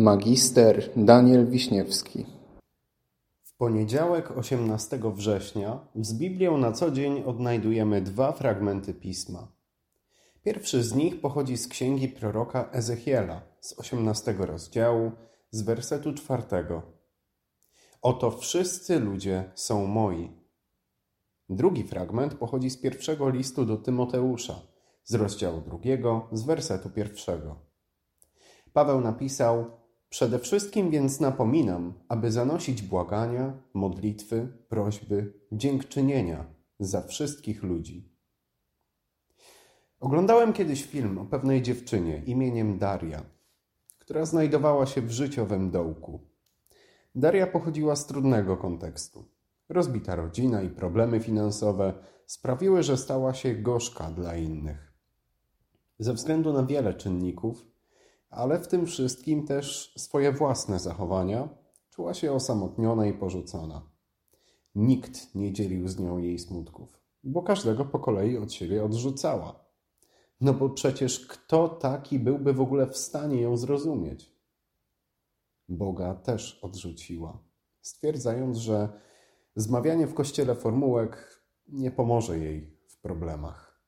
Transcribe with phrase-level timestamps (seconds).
[0.00, 2.26] Magister Daniel Wiśniewski
[3.42, 9.52] W poniedziałek 18 września z Biblią na co dzień odnajdujemy dwa fragmenty pisma.
[10.42, 15.12] Pierwszy z nich pochodzi z księgi proroka Ezechiela z 18 rozdziału,
[15.50, 16.82] z wersetu czwartego.
[18.02, 20.30] Oto wszyscy ludzie są moi.
[21.48, 24.60] Drugi fragment pochodzi z pierwszego listu do Tymoteusza,
[25.04, 27.56] z rozdziału drugiego, z wersetu pierwszego.
[28.72, 29.79] Paweł napisał:
[30.10, 36.46] Przede wszystkim więc napominam, aby zanosić błagania, modlitwy, prośby, dziękczynienia
[36.80, 38.08] za wszystkich ludzi.
[40.00, 43.22] Oglądałem kiedyś film o pewnej dziewczynie imieniem Daria,
[43.98, 46.20] która znajdowała się w życiowym dołku.
[47.14, 49.24] Daria pochodziła z trudnego kontekstu.
[49.68, 51.94] Rozbita rodzina i problemy finansowe
[52.26, 54.92] sprawiły, że stała się gorzka dla innych.
[55.98, 57.66] Ze względu na wiele czynników,
[58.30, 61.48] ale w tym wszystkim też swoje własne zachowania,
[61.90, 63.90] czuła się osamotniona i porzucona.
[64.74, 69.64] Nikt nie dzielił z nią jej smutków, bo każdego po kolei od siebie odrzucała.
[70.40, 74.32] No bo przecież kto taki byłby w ogóle w stanie ją zrozumieć?
[75.68, 77.42] Boga też odrzuciła,
[77.80, 78.88] stwierdzając, że
[79.56, 83.80] zmawianie w kościele formułek nie pomoże jej w problemach.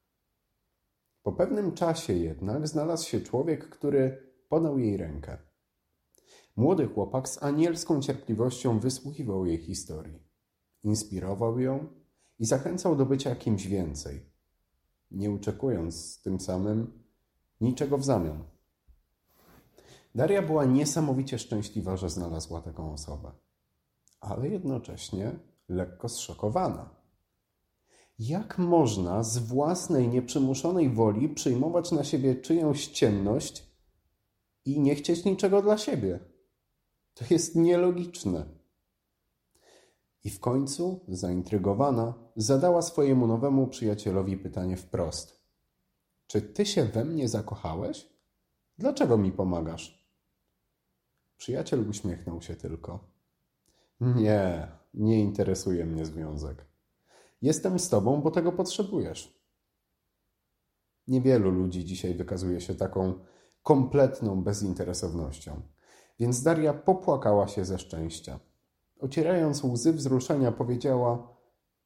[1.22, 5.38] Po pewnym czasie jednak znalazł się człowiek, który podał jej rękę.
[6.56, 10.22] Młody chłopak z anielską cierpliwością wysłuchiwał jej historii.
[10.84, 11.86] Inspirował ją
[12.38, 14.26] i zachęcał do bycia kimś więcej,
[15.10, 17.02] nie oczekując tym samym
[17.60, 18.44] niczego w zamian.
[20.14, 23.32] Daria była niesamowicie szczęśliwa, że znalazła taką osobę,
[24.20, 25.32] ale jednocześnie
[25.68, 26.90] lekko zszokowana.
[28.18, 33.71] Jak można z własnej nieprzymuszonej woli przyjmować na siebie czyjąś ciemność
[34.64, 36.18] i nie chcieć niczego dla siebie.
[37.14, 38.44] To jest nielogiczne.
[40.24, 45.40] I w końcu, zaintrygowana, zadała swojemu nowemu przyjacielowi pytanie wprost:
[46.26, 48.08] Czy ty się we mnie zakochałeś?
[48.78, 50.02] Dlaczego mi pomagasz?
[51.36, 53.12] Przyjaciel uśmiechnął się tylko.
[54.00, 56.64] Nie, nie interesuje mnie związek.
[57.42, 59.42] Jestem z tobą, bo tego potrzebujesz.
[61.08, 63.24] Niewielu ludzi dzisiaj wykazuje się taką
[63.62, 65.62] kompletną bezinteresownością.
[66.20, 68.40] Więc Daria popłakała się ze szczęścia.
[69.00, 71.36] Ocierając łzy wzruszenia, powiedziała: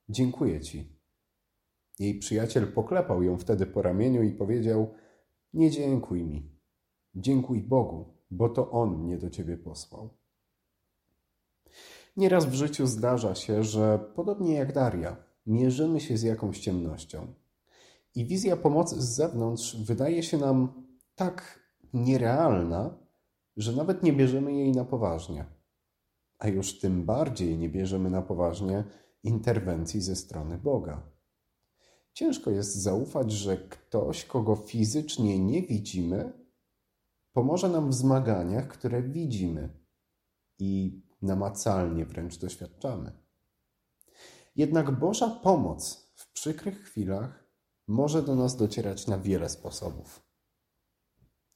[0.09, 0.97] Dziękuję ci.
[1.99, 4.95] Jej przyjaciel poklepał ją wtedy po ramieniu i powiedział:
[5.55, 6.51] Nie dziękuj mi.
[7.15, 10.11] Dziękuj Bogu, bo to On mnie do ciebie posłał.
[12.17, 15.17] Nieraz w życiu zdarza się, że podobnie jak Daria,
[15.47, 17.35] mierzymy się z jakąś ciemnością.
[18.15, 21.66] I wizja pomocy z zewnątrz wydaje się nam tak
[21.97, 22.99] nierealna,
[23.57, 25.45] że nawet nie bierzemy jej na poważnie.
[26.39, 28.85] A już tym bardziej nie bierzemy na poważnie
[29.23, 31.17] interwencji ze strony Boga.
[32.13, 36.33] Ciężko jest zaufać, że ktoś, kogo fizycznie nie widzimy,
[37.33, 39.79] pomoże nam w zmaganiach, które widzimy
[40.59, 43.13] i namacalnie wręcz doświadczamy.
[44.57, 47.45] Jednak Boża pomoc w przykrych chwilach
[47.87, 50.26] może do nas docierać na wiele sposobów.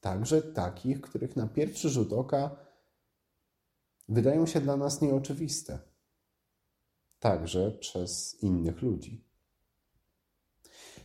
[0.01, 2.57] Także takich, których na pierwszy rzut oka
[4.09, 5.79] wydają się dla nas nieoczywiste.
[7.19, 9.25] Także przez innych ludzi.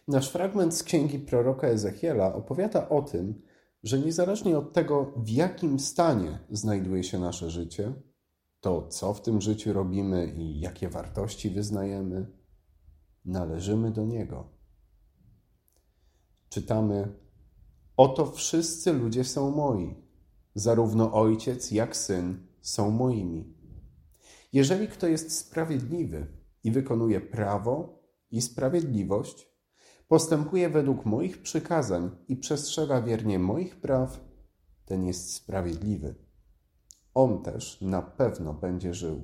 [0.08, 3.42] Nasz fragment z księgi proroka Ezechiela opowiada o tym,
[3.84, 7.94] że niezależnie od tego, w jakim stanie znajduje się nasze życie,
[8.60, 12.32] to co w tym życiu robimy i jakie wartości wyznajemy,
[13.26, 14.50] należymy do Niego.
[16.50, 17.25] Czytamy
[17.98, 19.96] Oto wszyscy ludzie są moi,
[20.56, 23.54] zarówno ojciec jak syn są moimi.
[24.54, 26.28] Jeżeli kto jest sprawiedliwy
[26.64, 29.50] i wykonuje prawo i sprawiedliwość,
[30.08, 34.20] postępuje według moich przykazań i przestrzega wiernie moich praw,
[34.86, 36.16] ten jest sprawiedliwy.
[37.14, 39.22] On też na pewno będzie żył,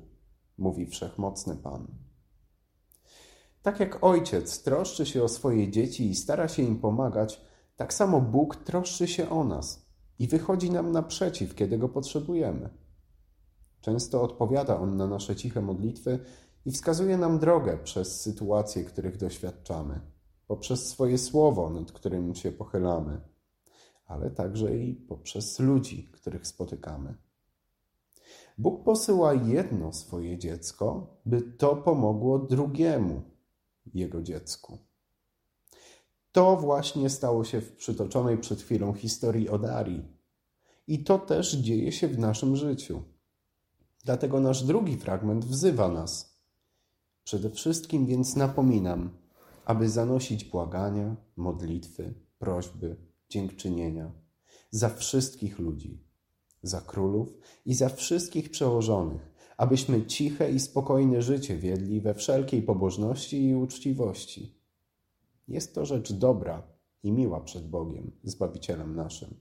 [0.57, 1.87] mówi wszechmocny Pan.
[3.61, 7.41] Tak jak ojciec troszczy się o swoje dzieci i stara się im pomagać,
[7.75, 9.85] tak samo Bóg troszczy się o nas
[10.19, 12.69] i wychodzi nam naprzeciw, kiedy go potrzebujemy.
[13.81, 16.19] Często odpowiada On na nasze ciche modlitwy
[16.65, 19.99] i wskazuje nam drogę przez sytuacje, których doświadczamy,
[20.47, 23.21] poprzez swoje słowo, nad którym się pochylamy,
[24.05, 27.15] ale także i poprzez ludzi, których spotykamy.
[28.57, 33.21] Bóg posyła jedno swoje dziecko, by to pomogło drugiemu
[33.93, 34.77] jego dziecku.
[36.31, 40.03] To właśnie stało się w przytoczonej przed chwilą historii o Darii.
[40.87, 43.01] I to też dzieje się w naszym życiu.
[44.05, 46.41] Dlatego nasz drugi fragment wzywa nas.
[47.23, 49.09] Przede wszystkim więc napominam,
[49.65, 52.95] aby zanosić błagania, modlitwy, prośby,
[53.29, 54.11] dziękczynienia
[54.71, 56.03] za wszystkich ludzi,
[56.63, 63.43] za królów i za wszystkich przełożonych, abyśmy ciche i spokojne życie wiedli we wszelkiej pobożności
[63.47, 64.60] i uczciwości.
[65.51, 66.63] Jest to rzecz dobra
[67.03, 69.39] i miła przed Bogiem, Zbawicielem naszym,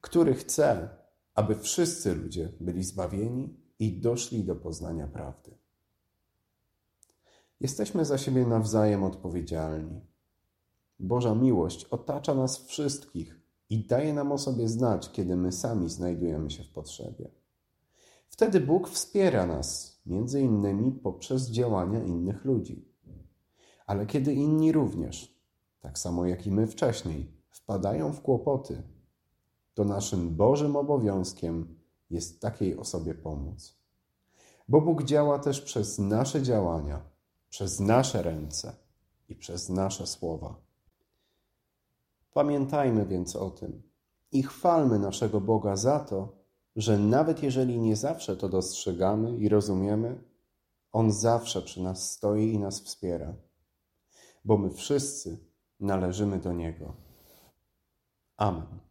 [0.00, 0.88] który chce,
[1.34, 5.58] aby wszyscy ludzie byli zbawieni i doszli do poznania prawdy.
[7.60, 10.00] Jesteśmy za siebie nawzajem odpowiedzialni.
[10.98, 13.40] Boża miłość otacza nas wszystkich
[13.70, 17.30] i daje nam o sobie znać, kiedy my sami znajdujemy się w potrzebie.
[18.28, 22.95] Wtedy Bóg wspiera nas, między innymi poprzez działania innych ludzi.
[23.86, 25.36] Ale kiedy inni również,
[25.80, 28.82] tak samo jak i my wcześniej, wpadają w kłopoty,
[29.74, 31.78] to naszym Bożym obowiązkiem
[32.10, 33.76] jest takiej osobie pomóc.
[34.68, 37.02] Bo Bóg działa też przez nasze działania,
[37.48, 38.76] przez nasze ręce
[39.28, 40.54] i przez nasze słowa.
[42.32, 43.82] Pamiętajmy więc o tym
[44.32, 46.32] i chwalmy naszego Boga za to,
[46.76, 50.24] że nawet jeżeli nie zawsze to dostrzegamy i rozumiemy,
[50.92, 53.34] On zawsze przy nas stoi i nas wspiera,
[54.46, 55.38] bo my wszyscy
[55.80, 56.96] należymy do Niego.
[58.36, 58.85] Amen.